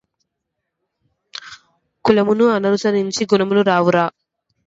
కులము 2.05 2.33
ననుసరించి 2.57 3.23
గుణములు 3.25 3.61
రావురా 3.61 4.05